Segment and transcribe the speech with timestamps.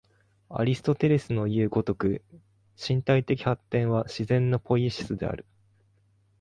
[0.49, 2.23] アリストテレスのいう如く、
[2.75, 5.45] 身体的発展は自然のポイエシスである。